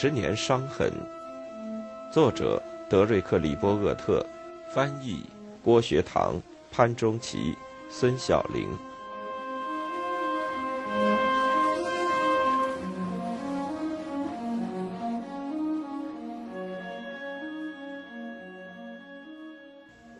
[0.00, 0.92] 十年伤痕，
[2.12, 4.24] 作者德瑞克·里波厄特，
[4.72, 5.24] 翻译
[5.60, 6.40] 郭学堂、
[6.70, 7.56] 潘中奇、
[7.90, 8.68] 孙晓玲。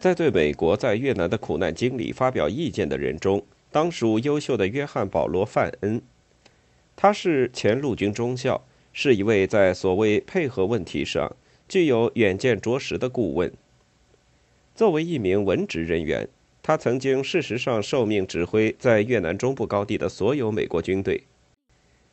[0.01, 6.03] 在对美国在越南的苦难经历发表意见的人中，当属优秀的约翰·保罗·范恩。
[6.97, 8.61] 他是前陆军中校。
[9.01, 11.37] 是一位在所谓配合问题上
[11.69, 13.52] 具有远见卓识的顾问。
[14.75, 16.29] 作为一名文职人员，
[16.65, 21.23] 他曾经事实上受命指挥在越南中部高地的所有美国军队。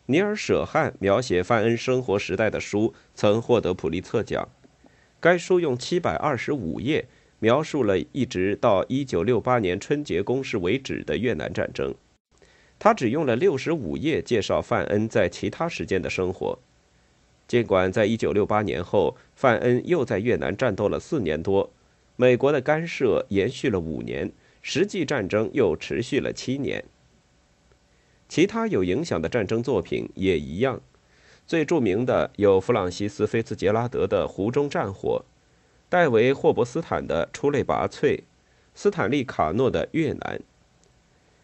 [0.05, 4.48] 尼尔·舍汉描写范恩生活时代的书曾获得普利策奖。
[5.20, 7.07] 该书用七百二十五页
[7.40, 11.95] 描述了一直到一九六八年春节攻势为止的越南战争。
[12.77, 16.60] 他只用了六十五页介绍范恩在其他时间的生活。
[17.48, 21.71] 尽管在1968年后，范恩又在越南战斗了四年多，
[22.15, 26.84] 美国的干涉延续了五年，实际战争又持续了七年。
[28.27, 30.82] 其他有影响的战争作品也一样，
[31.46, 35.23] 最著名的有弗朗西斯·菲茨杰拉德的《湖中战火》，
[35.88, 38.18] 戴维·霍伯斯坦的《出类拔萃》，
[38.73, 40.40] 斯坦利·卡诺的《越南》。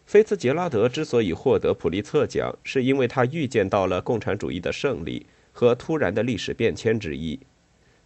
[0.04, 5.26] 菲茨杰拉德之所以获得普利策奖，是因为他预见到了共产主义的胜利。
[5.52, 7.38] 和突然的历史变迁之一。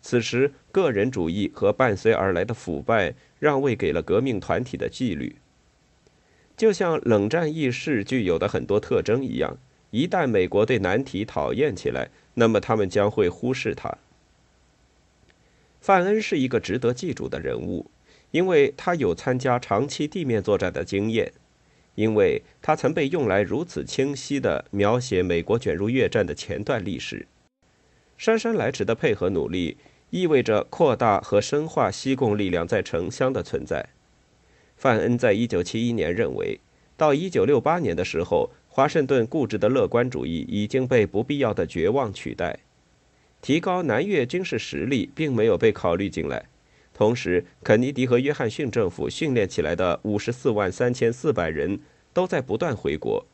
[0.02, 5.36] 此时，个人主义和伴随而来的腐败让位给了革命团体的纪律。
[6.56, 9.58] 就像冷战意识具有的很多特征一样，
[9.90, 13.98] 一旦美国对难题讨厌起来，那么他们将会忽视它。
[15.80, 17.90] 范恩是一个值得记住的人物，
[18.30, 21.32] 因为他有参加长期地面作战的经验。
[21.96, 27.26] 因为他曾被用来如此清晰地描写美国卷入越战的前段历史。
[28.18, 29.76] 姗姗来迟的配合努力，
[30.10, 33.90] 意味着扩大和深化西贡力量在城乡的存在。
[34.76, 36.60] 范恩在一九七一年认为，
[36.96, 42.58] 到一九六八年的时候，华盛顿固执的乐观主义已经被不必要的绝望取代。
[43.42, 46.46] 提高南越军事实力并没有被考虑进来。
[46.92, 51.78] 同时，肯尼迪和约翰逊政府训练起来的五十四万三千四百人
[52.14, 53.24] 都在不断回国。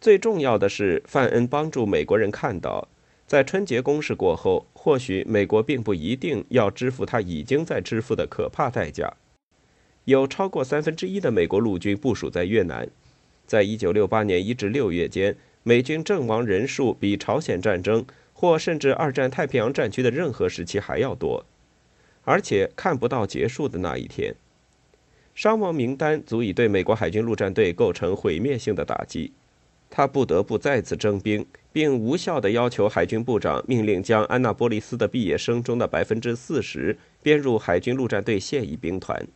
[0.00, 2.88] 最重要的是，范恩帮助美国人看到。
[3.30, 9.14] 在春节攻势过后，或许美国并不一定要支付他已经在支付的可怕代价。
[10.04, 12.88] 有超过三分之一的美国陆军部署在越南，
[13.46, 21.46] 在一九六八年一至六月间，美军阵亡人数比朝鲜战争或甚至二战太平洋战区的任何时期还要多，
[22.24, 24.34] 而且看不到结束的那一天。
[25.36, 29.30] 伤亡名单足以对美国海军陆战队构成毁灭性的打击。
[29.90, 39.26] 他不得不再次征兵，并无效地要求海军部长命令将安娜波利斯的毕业生中的百分之四十编入海军陆战队现役兵团。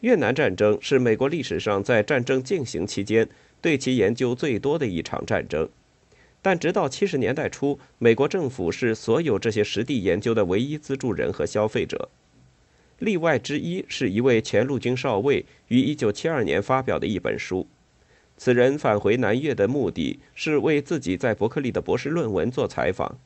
[0.00, 3.26] 越南战争是美国历史上在战争进行期间
[3.62, 5.66] 对其研究最多的一场战争，
[6.42, 12.10] 但直到七十年代初，美国政府是所有这些实地研究的唯一资助人和消费者。
[12.98, 17.66] 例外之一是一位前陆军少尉于一九七二年发表的一本书。
[18.36, 23.16] 此人返回南越的目的是为自己在伯克利的博士论文做采访。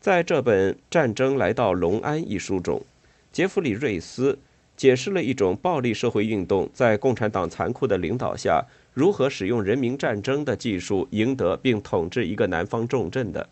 [0.00, 2.82] 在这本《战争来到隆安》一书中，
[3.32, 4.38] 杰弗里·瑞斯
[4.76, 13.48] 解释了一种暴力社会运动在共产党残酷的领导下如何使用人民战争的技术赢得并统治一个南方重镇的，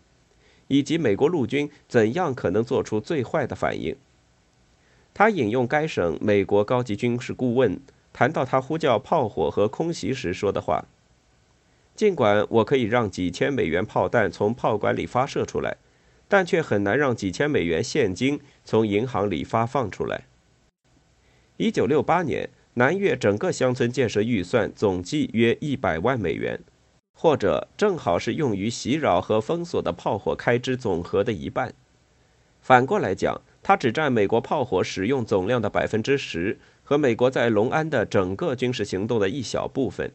[0.67, 3.95] 以及美国陆军怎样可能做出最坏的反应。
[5.13, 7.79] 他引用该省美国高级军事顾问。
[8.13, 10.85] 谈到他呼叫炮火和空袭时说的话，
[11.95, 15.77] 尽管我可以让几千美元炮弹从炮管里发射出来，
[16.27, 20.25] 但却很难让几千美元现金从银行里发放出来。
[21.57, 26.59] 一九六八年，南越整个乡村建设预算总计约一百万美元，
[27.13, 31.73] 或者正好是用于袭扰和封锁的炮火开支总和的一半。
[32.61, 36.59] 反过来讲，它只占美国炮火使用总量的百分之十。
[36.83, 40.11] 和美国在隆安的整个军事行动的一小部分，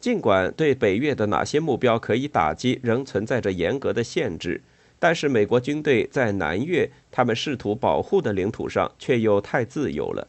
[0.00, 4.60] 尽管对北越的哪些目标可以打击仍存在着严格的限制，
[4.98, 10.28] 但是美国军队在南越他们试图保护的领土上却又太自由了。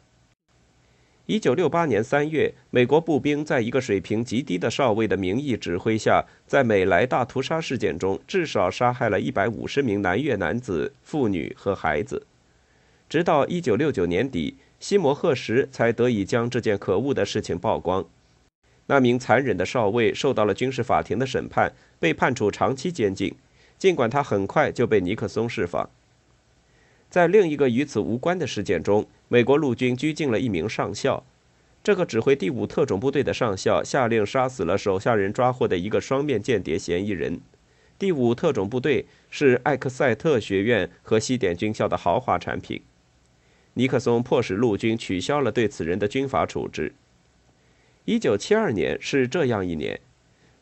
[1.25, 12.25] 一九六八年三月，美国步兵在一个水平极低的少尉的名义指挥下，在美莱大屠杀事件中至少杀害了一百五十名南越男子、妇女和孩子，
[13.09, 14.56] 直到一九六九年底。
[14.79, 18.06] 西摩赫什才得以将这件可恶的事情曝光。
[18.88, 23.35] 那名残忍的少尉受到了军事法庭的审判，被判处长期监禁，
[23.77, 25.89] 尽管他很快就被尼克松释放。
[27.09, 31.23] 在另一个与此无关的事件中，美国陆军拘禁了一名上校。
[31.83, 37.39] 这个指挥第五特种部队的上校下令杀死了手下人抓获的一个双面间谍嫌疑人。
[37.97, 42.81] 第五特种部队是艾克塞特学院和西点军校的豪华产品。
[43.77, 46.94] 尼克松迫使陆军取消了对此人的军法处置。
[48.06, 50.00] 一九七二年是这样一年，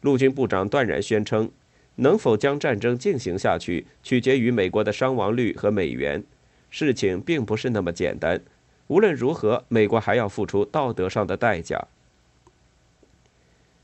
[0.01, 1.49] 陆军部长断然宣称，
[1.95, 6.21] 能否将战争进行下去，取决于美国的伤亡率和美元。
[6.69, 8.41] 事情并不是那么简单。
[8.87, 11.87] 无论如何，美国还要付出道德上的代价。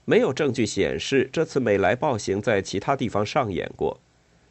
[0.04, 3.98] 没有证据显示这次美莱暴行在其他地方上演过。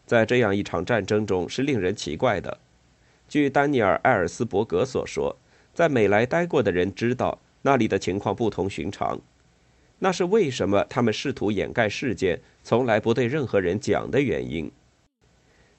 [0.06, 2.58] 在这样一场战争中，是令人奇怪的。
[3.30, 5.36] 据丹尼尔·艾尔斯伯格所说，
[5.72, 9.20] 在美莱待过的人知道那里的情况不同寻常。
[10.00, 14.68] 那是为什么他们试图掩盖事件，从来不对任何人讲的原因。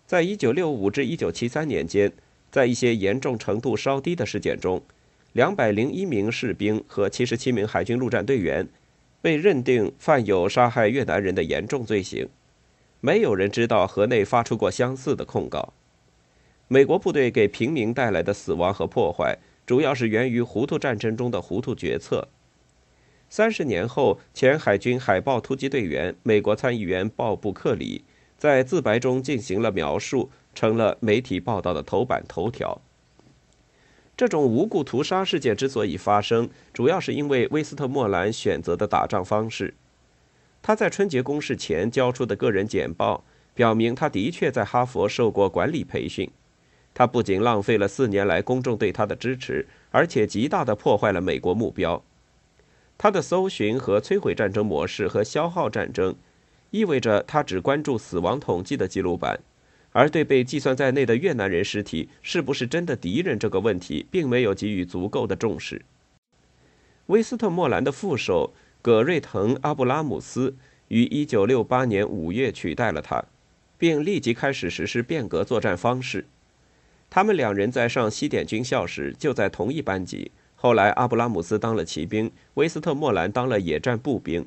[0.08, 2.14] 在1965至1973年间，
[2.50, 4.82] 在一些严重程度稍低的事件中
[5.34, 8.66] ，201名士兵和77名海军陆战队员
[9.22, 12.30] 被认定犯有杀害越南人的严重罪行。
[13.02, 15.74] 没有人知道河内发出过相似的控告。
[16.74, 22.30] 美国部队给平民带来的死亡和破坏，主要是源于糊涂战争中的糊涂决策。
[23.30, 28.06] 三十年后，前海军海豹突击队员、美国参议员鲍布·克里
[28.38, 32.80] 在自白中进行了描述，成了媒体报道的头版头条。
[34.16, 39.74] 这种无故屠杀事件之所以发生，主要是因为威斯特莫兰选择的打仗方式。
[40.62, 46.32] 他在春节攻势前交出的个人简报表明，他的确在哈佛受过管理培训。
[46.94, 52.04] 他不仅浪费了四年来公众对他的支持，而且极大地破坏了美国目标。
[52.98, 56.16] 他的搜寻和摧毁战争模式和消耗战争，
[56.70, 59.40] 意味着他只关注死亡统计的记录板，
[59.92, 65.82] 而对被计算在内的越南人尸体是不是真的敌人这个问题，并没有给予足够的重视。
[67.08, 70.56] 威斯特莫兰的副手葛瑞腾·阿布拉姆斯
[70.90, 73.24] 于1968年5月取代了他，
[73.78, 76.26] 并立即开始实施变革作战方式。
[77.14, 80.32] 他们两人在上西点军校时就在同一班级。
[80.56, 84.46] 后来，阿布拉姆斯当了骑兵，威斯特莫兰当了野战步兵。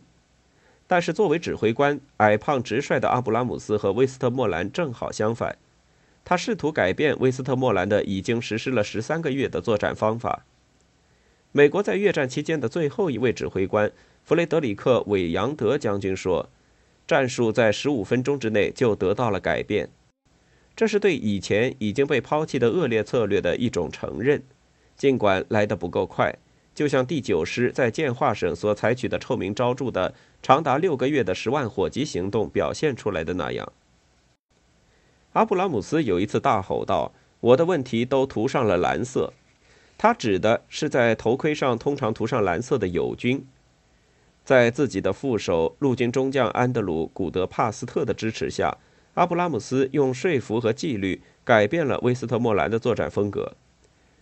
[0.86, 5.58] 但是，作为指挥官，矮胖直率的阿布拉姆斯和威斯特莫兰正好相反。
[6.24, 10.46] 他试图改变威斯特莫兰的已经实施了十三个月的作战方法。
[11.52, 13.92] 美国在越战期间的最后一位指挥官
[14.24, 16.48] 弗雷德里克·韦扬德将军说
[17.06, 19.90] ：“战术在十五分钟之内就得到了改变。”
[20.76, 24.42] 这是对以前已经被抛弃的恶劣策略的一种承认，
[24.96, 26.36] 尽管来得不够快，
[26.74, 30.12] 就像第九师在建化省所采取的臭名昭著的
[30.42, 33.72] 长达六个月的十万火急行动表现出来的那样。
[35.34, 39.32] 阿布拉姆斯有一次大吼道：“我的问题都涂上了蓝色。”
[39.96, 43.46] 他指的是在头盔上通常涂上蓝色的友军。
[44.44, 48.76] 在自己的副手陆军中将安德鲁·古德帕斯特的支持下。
[49.14, 53.54] 阿布拉姆斯用说服和纪律改变了威斯特莫兰的作战风格。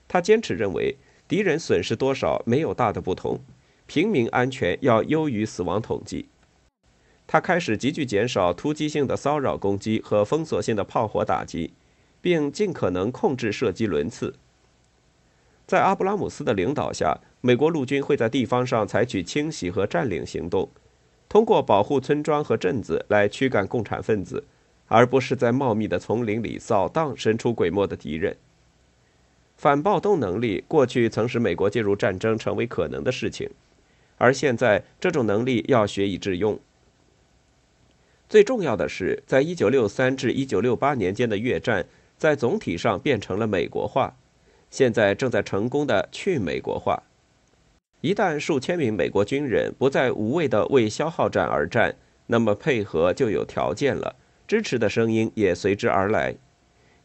[0.06, 3.40] 他坚持认为，敌人损失多少没有大的不同，
[3.86, 6.26] 平民安全要优于死亡统计。
[7.26, 11.72] 他开始急剧减少突击性的骚扰攻击和封锁性的炮火打击，
[12.20, 14.34] 并尽可能控制射击轮次。
[15.66, 20.68] 在阿布拉姆斯的领导下，美国陆军会在地方上采取清洗和占领行动，
[21.30, 24.44] 通过保护村庄和镇子来驱赶共产分子。
[24.88, 28.36] 而不是在茂密的丛林里扫荡神出鬼没的敌人。
[29.56, 33.48] 反暴动能力过去曾使美国介入战争成为可能的事情，
[34.18, 36.58] 而现在这种能力要学以致用。
[38.28, 41.86] 最重要的是，在1963至1968年间的越战，
[42.16, 44.16] 在总体上变成了美国化，
[44.70, 47.02] 现在正在成功的去美国化。
[48.00, 51.94] 一旦数千名美国军人不再无谓的为消耗战而战，
[52.26, 54.16] 那么配合就有条件了。
[54.52, 56.34] 支持的声音也随之而来，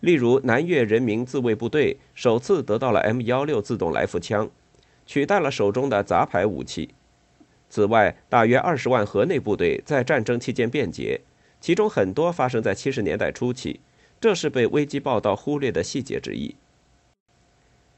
[0.02, 4.50] 例如南越人民自卫部队首次得到了 M 幺六自动来福枪，
[5.06, 6.90] 取代了手中的杂牌武器。
[7.70, 11.22] 此外，大约二十万河内部队在战争期间变节，
[11.62, 13.80] 其中很多发生在七十年代初期，
[14.20, 16.54] 这是被危机报道忽略的细节之一。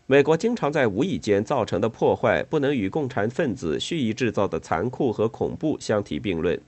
[0.06, 6.62] 美国经常在无意间造成的破坏，不能与共产分子蓄意制造的残酷和恐怖相提并论。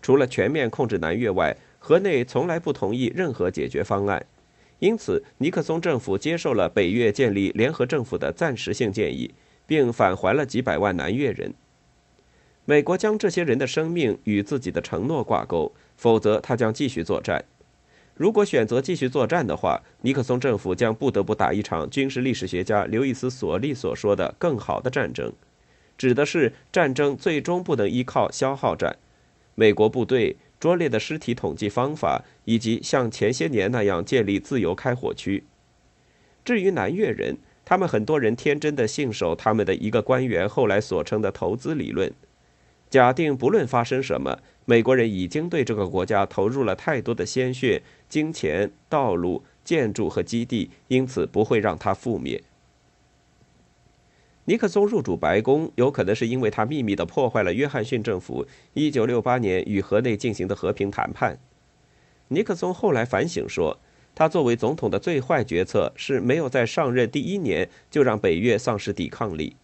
[0.00, 4.26] 除了全面控制南越外，河内从来不同意任何解决方案，
[4.80, 9.32] 因此尼克松政府接受了北越建立联合政府的暂时性建议，
[9.66, 11.54] 并返还了几百万南越人。
[12.64, 17.44] 美国将这些人的生命与自己的承诺挂钩，否则他将继续作战。
[18.14, 25.32] 如果选择继续作战的话，尼克松政府将不得不打一场军事历史学家刘易斯·索利所说的“更好的战争”，
[25.96, 28.96] 指的是战争最终不能依靠消耗战。
[29.54, 35.44] 美国部队拙劣的尸体统计方法，以及像前些年那样建立自由开火区。
[36.44, 42.12] 至于南越人，他们很多人天真的信守他们的一个官员后来所称的投资理论。
[42.90, 52.42] 假定不论发生什么，美国人已经对这个国家投入了太多的鲜血、金钱、道路、建筑和基地，因此不会让它覆灭。
[54.48, 61.38] 尼克松入主白宫，有可能是因为他秘密地破坏了约翰逊政府1968年与河内进行的和平谈判。
[62.28, 63.78] 尼克松后来反省说，
[64.14, 69.54] 他作为总统的最坏决策是没有在上任第一年就让北越丧失抵抗力。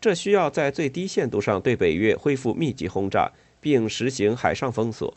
[0.00, 5.12] 这需要在最低限度上对北越恢复密集轰炸，并实行海上封锁。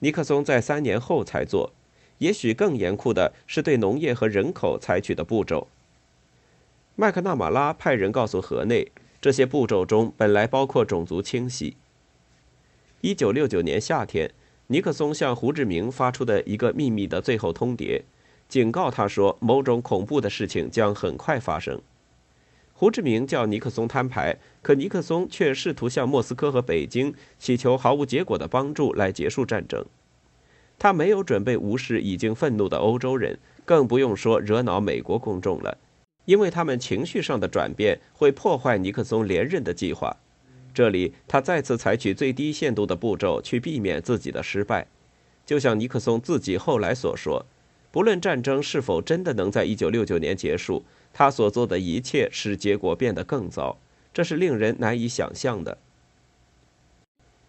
[0.00, 1.72] 尼克松在三年后才做，
[2.18, 5.68] 也许更严酷的是对农业和人口采取的步骤。
[7.00, 8.90] 麦克纳马拉派人告诉河内，
[9.20, 11.76] 这些步骤中本来包括种族清洗。
[13.02, 14.32] 一九六九年夏天，
[14.66, 18.02] 尼克松向胡志明发出的一个秘密的最后通牒，
[18.48, 21.80] 警告他说，某种恐怖的事情将很快发生。
[22.72, 29.86] 胡志明叫尼克松摊牌，可尼克松却试图向莫斯科和北京祈求毫无结果的帮助来结束战争。
[30.80, 35.78] 他没有准备无视已经愤怒的欧洲人，更不用说惹恼美国公众了，
[36.28, 40.14] 因为他们情绪上的转变会破坏尼克松连任的计划。
[40.74, 44.86] 这里，他再次采取最低限度的步骤去避免自己的失败，
[45.46, 47.46] 就像尼克松自己后来所说
[47.90, 53.78] ：“不论战争是否真的能在1969年结束。”他所做的一切使结果变得更糟，
[54.12, 55.78] 这是令人难以想象的。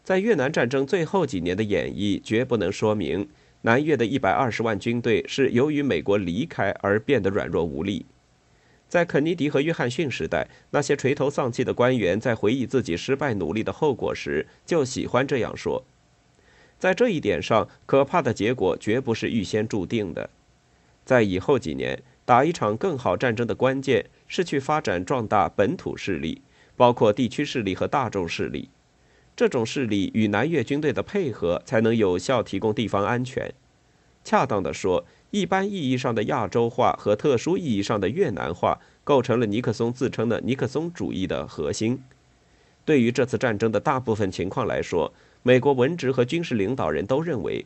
[0.05, 3.27] 在越南战争最后几年的演绎，绝不能说明
[3.63, 8.05] 南越的一百二十万军队是由于美国离开而变得软弱无力。
[8.89, 15.85] 在肯尼迪和约翰逊时代，那些垂头丧气的官员在回忆自己失败努力的后果时，就喜欢这样说。
[16.77, 20.29] 在这一点上，可怕的结果绝不是预先注定的。
[21.05, 22.03] 在以后几年。
[22.25, 26.43] 打一场更好战争的关键是去发展壮大本土势力，
[26.77, 28.69] 包括地区势力和大众势力。
[29.35, 33.51] 这种势力与南越军队的配合，才能有效提供地方安全。
[34.23, 42.01] 恰当的说，一般意义上的亚洲化和特殊意义上的越南化，构成了尼克松自称的尼克松主义的核心。
[42.83, 47.65] 对于这次战争的大部分情况来说，美国文职和军事领导人都认为，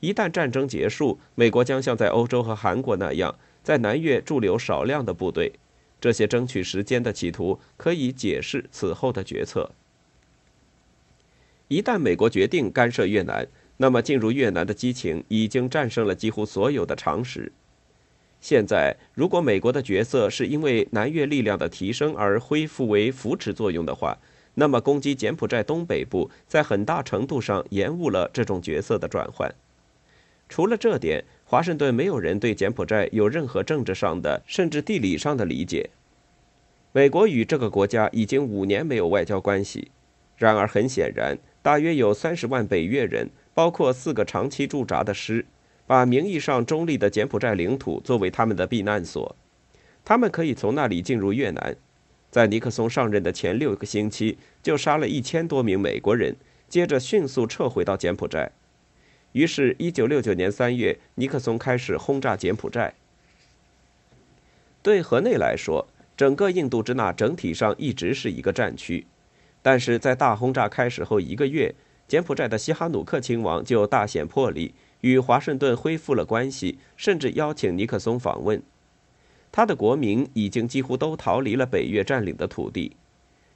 [0.00, 3.34] 一旦战争结束，美国将像在欧洲和韩国那样。
[3.62, 5.50] 在南越驻留少量的部队，
[5.98, 9.70] 这些争取时间的企图可以解释此后的决策。
[11.68, 17.52] 一旦美国决定干涉越南，那么进入越南的激情已经战胜了几乎所有的常识。
[18.40, 24.18] 现在，如果美国的角色是因为南越力量的提升而恢复为扶持作用的话，
[24.54, 29.54] 那么攻击柬埔寨东北部在很大程度上延误了这种角色的转换。
[30.48, 31.24] 除了这点。
[31.46, 35.90] 华盛顿没有人对柬埔寨有任何政治上的，甚至地理上的理解。
[36.90, 39.88] 美国与这个国家已经五年没有外交关系。
[40.36, 45.46] 然而，很显然，大约有三十万北越人，包括四个长期驻扎的师，
[45.86, 49.34] 把名义上中立的柬埔寨领土作为他们的避难所。
[50.04, 51.76] 他们可以从那里进入越南。
[52.30, 56.34] 在尼克松上任的前六个星期，就杀了一千多名美国人，
[56.68, 58.50] 接着迅速撤回到柬埔寨。
[59.32, 62.94] 于是，一九六九年三月，尼克松开始轰炸柬埔寨。
[64.82, 69.06] 对河内来说，整个印度支那整体上一直是一个战区。
[69.62, 71.74] 但是在大轰炸开始后一个月，
[72.06, 78.62] 柬埔寨的西哈努克亲王就大显魄力，与华盛顿恢复了关系，甚至邀请尼克松访问。
[79.50, 82.96] 他的国民已经几乎都逃离了北越占领的土地。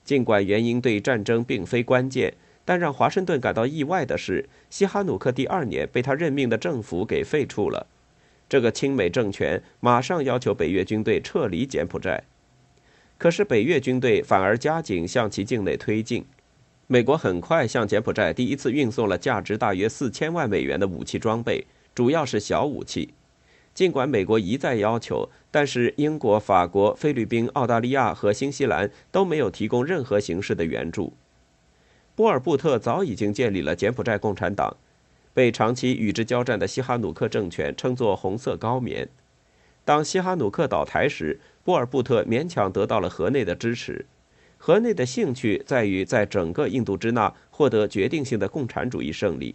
[0.05, 2.35] 尽管原因对战争并非关键。
[2.65, 7.87] 但让华盛顿感到意外的是，西哈努克第二年被他任命的政府给废除了。
[8.47, 12.25] 这个亲美政权马上要求北越军队撤离柬埔寨，
[13.17, 16.27] 可是北越军队反而加紧向其境内推进。
[16.91, 23.13] 美国很快向柬埔寨第一次运送了价值大约四千万美元的武器装备，主要是小武器。
[23.75, 31.13] 尽管美国一再要求，但是英国、法国、菲律宾、澳大利亚和新西兰都没有提供任何形式的援助。
[32.15, 34.75] 波尔布特早已经建立了柬埔寨共产党，
[35.35, 39.07] 被长期与之交战的西哈努克政权称作“红色高棉”。
[39.85, 44.07] 当西哈努克倒台时，波尔布特勉强得到了河内的支持。
[44.59, 49.55] 河内的兴趣在于在整个印度支那获得决定性的共产主义胜利。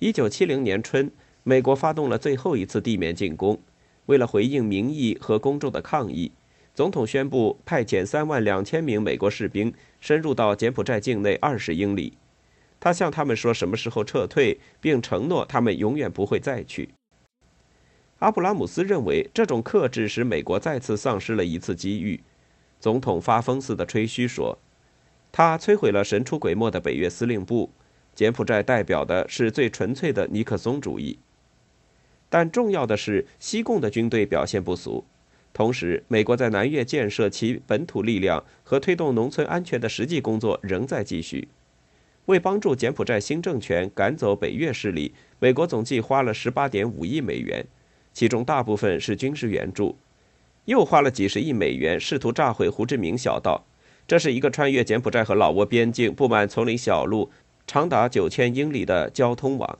[0.00, 1.10] 一九七零年春，
[1.44, 3.58] 美国发动了最后一次地面进攻。
[4.06, 6.32] 为了回应民意和公众的抗议，
[6.74, 12.14] 总统宣布派遣三万两千名美国士兵深入到柬埔寨境内二十英里。
[12.80, 16.88] 他向他们说什么时候撤退，并承诺他们永远不会再去。
[18.18, 22.18] 阿布拉姆斯认为，这种克制使美国再次丧失了一次机遇。
[22.80, 24.58] 总统发疯似的吹嘘说
[25.30, 27.70] ：“他摧毁了神出鬼没的北约司令部。
[28.14, 31.18] 柬埔寨代表的是最纯粹的尼克松主义。”
[32.28, 35.04] 但重要的是，西贡的军队表现不俗。
[35.52, 41.48] 同时，美国在南越建设其本土力量和推动农村安全的实际工作仍在继续。
[42.26, 47.66] 为帮助柬埔寨新政权赶走北越势力，美国总计花了18.5亿美元，
[48.12, 49.98] 其中大部分是军事援助，
[50.66, 53.64] 又花了几十亿美元试图炸毁胡志明小道。
[54.06, 57.30] 这是一个穿越柬埔寨和老挝边境、布满丛林小路、
[57.66, 59.78] 长达9000英里的交通网。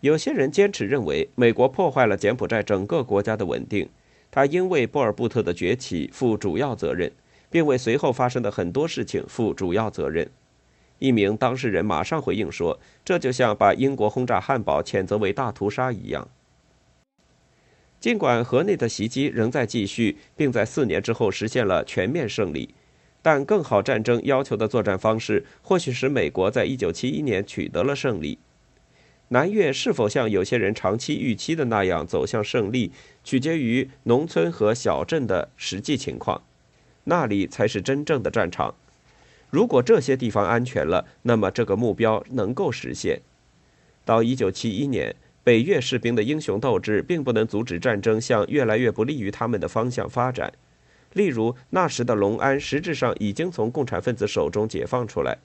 [0.00, 3.88] 有些人坚持认为，美国破坏了柬埔寨整个国家的稳定，
[4.30, 7.12] 他应为波尔布特的崛起负主要责任，
[7.50, 10.28] 并为随后发生的很多事情负主要责任。
[10.98, 16.26] 一名当事人马上回应说：“这就像把英国轰炸汉堡谴责为大屠杀一样。”
[18.02, 22.74] 尽管河内的袭击仍在继续，并在四年之后实现了全面胜利，
[23.22, 28.40] 但更好战争要求的作战方式或许使美国在1971年取得了胜利。
[29.28, 32.90] 南越是否像有些人长期预期的那样走向胜利，
[33.22, 36.42] 取决于农村和小镇的实际情况，
[37.04, 38.74] 那里才是真正的战场。
[39.48, 43.20] 如果这些地方安全了，那么这个目标能够实现。
[44.04, 50.52] 到1971年，北越士兵的英雄斗志并不能阻止战争向越来越不利于他们的方向发展。
[51.14, 55.38] 例如，那时的隆安实质上已经从共产分子手中解放出来，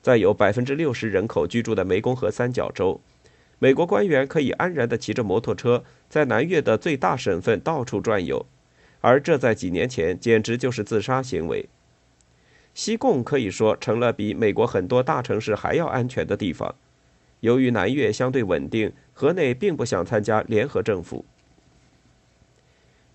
[0.00, 3.00] 在有百分之六十人口居住的湄公河三角洲。
[3.58, 8.44] 美国官员可以安然地骑着摩托车在南越的最大省份到处转悠，
[9.00, 11.68] 而这在几年前简直就是自杀行为。
[12.74, 16.74] 西贡可以说成了比美国很多大城市还要安全的地方。
[17.40, 21.24] 由于南越相对稳定，河内并不想参加联合政府。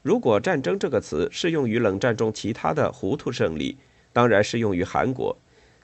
[0.02, 3.78] 如果“战争”这个词适用于冷战中其他的糊涂胜利，
[4.14, 5.38] 当然适用于韩国。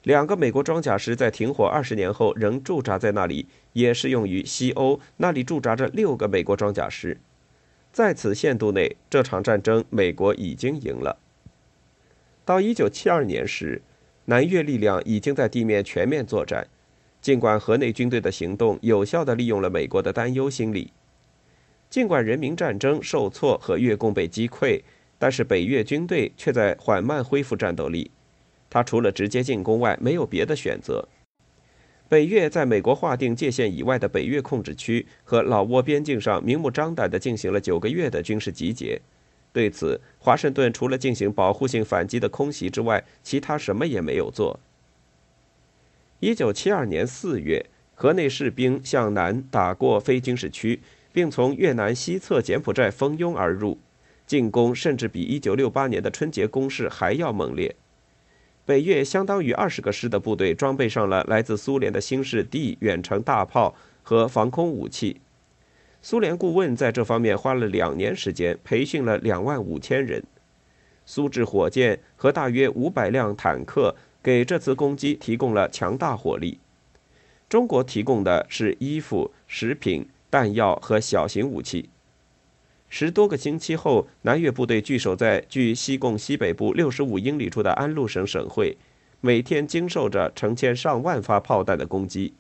[0.04, 7.18] 两个美国装甲师在停火二十年后仍驻扎在那里，也适用于西欧，那里驻扎着六个美国装甲师。
[7.92, 11.18] 在此限度内，这场战争美国已经赢了。
[12.44, 13.82] 到一九七二年时，
[14.26, 16.68] 南越力量已经在地面全面作战，
[17.24, 20.92] 尽管河内军队的行动有效地利用了美国的担忧心理。
[21.90, 24.82] 尽管人民战争受挫和越共被击溃，
[25.18, 28.12] 但是北越军队却在缓慢恢复战斗力。
[28.70, 31.08] 他除了直接进攻外，没有别的选择。
[32.10, 39.00] 北越在美国划定界限以外的北越控制区和老挝边境上明目张胆地进行了九个月的军事集结。
[39.54, 44.60] 对此，华盛顿除了进行保护性反击的空袭之外，其他什么也没有做。
[46.24, 50.80] 一九七二年四月，河内士兵向南打过非军事区，
[51.12, 53.78] 并从越南西侧柬埔寨蜂拥而入，
[54.26, 57.76] 进攻甚至比一九六八年的春节攻势还要猛烈。
[58.64, 65.20] 北越相当于二十个师的部队装备上了来自苏联的新式 D 远程大炮和防空武器。
[66.02, 70.24] 苏联顾问在这方面花了两年时间，培训了两万五千人。
[71.06, 76.58] 苏制火箭和大约五百辆坦克给这次攻击提供了强大火力。
[77.50, 81.90] 中国提供的是衣服、食品、弹药和小型武器。
[82.90, 88.78] 十多个星期后，南越部队据守在距西贡西北部六十五英里处的安陆省省会，
[89.20, 92.34] 每天经受着成千上万发炮弹的攻击。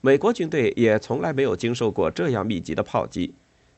[0.00, 3.32] 美国军队也从来没有经受过这样密集的炮击，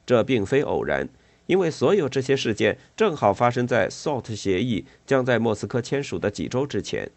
[0.05, 1.09] 这并非偶然，
[1.47, 7.11] 因为所有这些事件正好发生在 SALT 协议将在莫斯科签署的几周之前。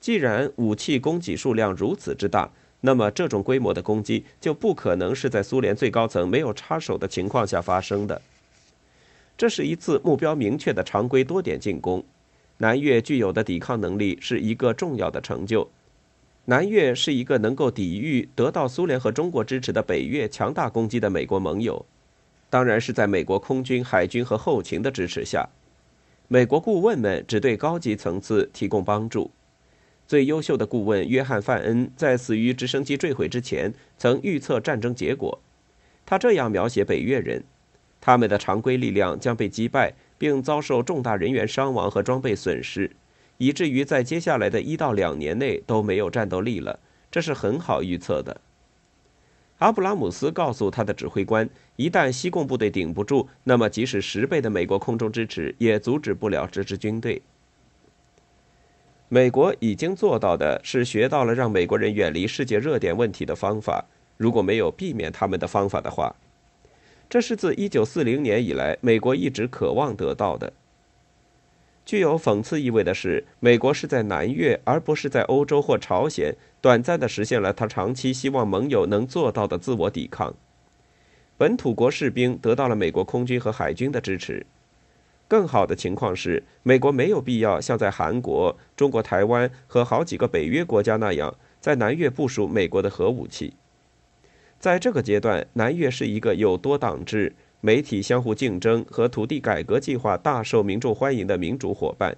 [0.00, 8.22] 既然武器供给数量如此之大，那么，这种规模的攻击就不可能是在苏联最高层没有插手的情况下发生的。
[9.36, 12.02] 这是一次目标明确的常规多点进攻。
[12.58, 15.70] 南越具有的抵抗能力是一个重要的成就。
[16.46, 21.84] 南越是一个能够抵御得到苏联和中国支持的北越强大攻击的美国盟友，
[22.50, 25.48] 当然是在美国空军、海军和后勤的支持下。
[26.28, 29.30] 美国顾问们只对高级层次提供帮助。
[30.06, 35.40] 最优秀的顾问约翰·范恩在死于直升机坠毁之前，曾预测战争结果。
[36.04, 37.44] 他这样描写北越人：
[38.00, 42.90] 他们的常规力量将被击败，并遭受重大人员伤亡和装备损失，
[43.38, 46.80] 以至于在接下来的一到两年内都没有战斗力了。
[47.10, 48.40] 这是很好预测的。
[49.58, 51.48] 阿布拉姆斯告诉他的指挥官，
[51.80, 57.22] 一旦西贡部队顶不住，那么即使十倍的美国空中支持也阻止不了这支军队。
[59.08, 63.82] 美国已经做到的是学到了让美国人远离世界热点问题的方法。
[64.18, 66.14] 如果没有避免他们的方法的话，
[67.08, 70.52] 这是自1940年以来美国一直渴望得到的。
[71.86, 80.34] 具有讽刺意味的是，美国是在南越，而不是在欧洲或朝鲜，短暂地实现了他长期希望盟友能做到的自我抵抗。
[81.40, 84.44] 本土国士兵得到了美国空军和海军的支持。
[85.26, 93.54] 更好的情况是，美国没有必要像在韩国、中国台湾和好几个北约国家那样，在南越部署美国的核武器。
[94.58, 102.14] 在这个阶段，南越是一个有多党制、媒体相互竞争和土地改革计划大受民众欢迎的民主伙伴。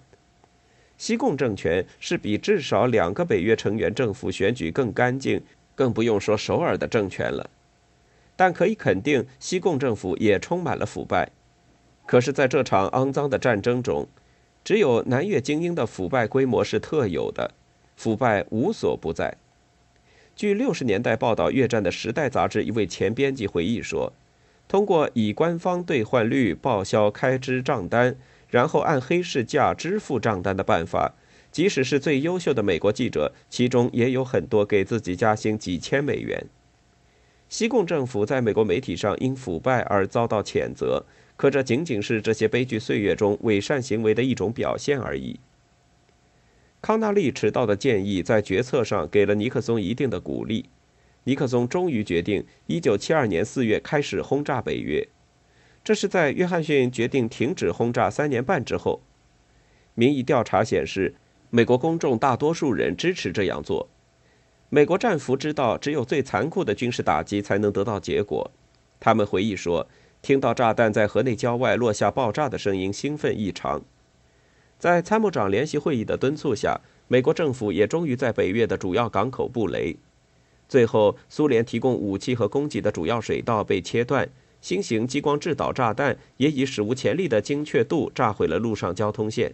[0.99, 5.41] 西贡政权是比至少两个北约成员政府选举更干净，
[5.77, 7.49] 更不用说首尔的政权了。
[8.43, 11.31] 但可以肯定，西贡政府也充满了腐败。
[12.05, 14.09] 可是，在这场肮脏的战争中，
[14.65, 17.53] 只有南越精英的腐败规模是特有的，
[17.95, 19.37] 腐败无所不在。
[20.35, 24.13] 据六十年代报道越战的《时代》杂志一位前编辑回忆说，
[24.67, 28.17] 通过以官方兑换率报销开支账单，
[28.49, 31.15] 然后按黑市价支付账单的办法，
[31.53, 36.45] 即使是最优秀的美国记者，其中也有很多给自己加薪几千美元。
[37.53, 41.05] 西贡政府在美国媒体上因腐败而遭到谴责。
[41.37, 45.39] 可这仅仅是这些悲剧岁月中伪善行为的一种表现而已。
[46.81, 50.65] 康纳利迟到的建议在决策上给了尼克松一定的鼓励，
[51.25, 55.07] 尼克松终于决定1972年4月开始轰炸北约。
[55.85, 59.03] 这是在约翰逊决定停止轰炸三年半之后。
[59.95, 61.15] 民意调查显示，
[61.51, 63.91] 美国公众大多数人支持这样做。
[64.75, 68.51] 美国战俘知道，只有最残酷的军事打击才能得到结果。
[68.99, 69.87] 他们回忆说。
[70.23, 73.83] 听到炸弹在河内郊外落下爆炸的声音，兴奋异常。
[74.79, 79.97] 在参谋长联席会议的敦促下，美国政府也终于在北越的主要港口布雷。
[80.69, 84.29] 最后，苏联提供武器和供给的主要水道被切断，
[84.61, 89.53] 新型激光制导炸弹也以史无前例的精确度炸毁了陆上交通线。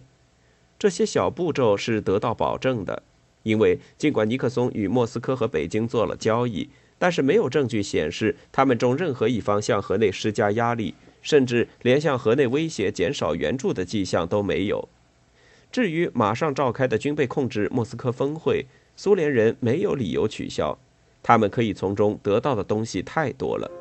[0.77, 3.01] 这些小步骤是得到保证的，
[3.43, 6.69] 因为尽管尼克松与莫斯科和北京做了交易。
[7.01, 14.89] 但是没有证据显示他们中任何一方向河内施加压力，甚至连向河内威胁减少援助的迹象都没有。
[15.71, 18.65] 至于马上召开的军备控制莫斯科峰会，
[18.97, 20.77] 苏联人没有理由取消，
[21.23, 23.71] 他们可以从中得到的东西太多了。